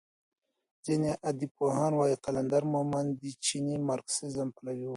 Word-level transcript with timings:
ځینې 0.85 1.11
ادبپوهان 1.29 1.91
وايي 1.95 2.17
قلندر 2.25 2.63
مومند 2.73 3.09
د 3.21 3.23
چیني 3.45 3.75
مارکسیزم 3.89 4.47
پلوی 4.57 4.81
و. 4.87 4.89